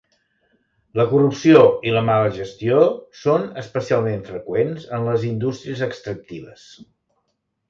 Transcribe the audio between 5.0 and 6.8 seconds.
les indústries extractives.